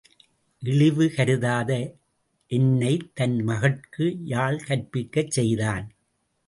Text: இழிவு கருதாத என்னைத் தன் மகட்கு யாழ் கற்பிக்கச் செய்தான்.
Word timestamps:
இழிவு 0.63 1.05
கருதாத 1.15 1.71
என்னைத் 2.51 3.15
தன் 3.15 3.37
மகட்கு 3.43 4.17
யாழ் 4.25 4.61
கற்பிக்கச் 4.67 5.31
செய்தான். 5.31 5.87